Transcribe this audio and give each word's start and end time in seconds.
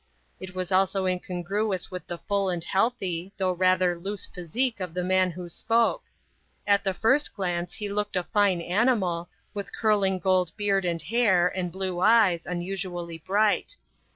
It 0.39 0.55
was 0.55 0.71
also 0.71 1.05
incongruous 1.05 1.91
with 1.91 2.07
the 2.07 2.17
full 2.17 2.49
and 2.49 2.63
healthy, 2.63 3.33
though 3.37 3.51
rather 3.51 3.95
loose 3.99 4.25
physique 4.25 4.79
of 4.79 4.95
the 4.95 5.03
man 5.03 5.29
who 5.29 5.47
spoke. 5.47 6.01
At 6.65 6.83
the 6.83 6.95
first 6.95 7.35
glance 7.35 7.73
he 7.75 7.87
looked 7.87 8.15
a 8.15 8.23
fine 8.23 8.61
animal, 8.61 9.29
with 9.53 9.71
curling 9.75 10.17
gold 10.17 10.53
beard 10.57 10.85
and 10.85 11.03
hair, 11.03 11.49
and 11.49 11.71
blue 11.71 11.99
eyes, 11.99 12.47
unusually 12.47 13.19
bright. 13.19 13.77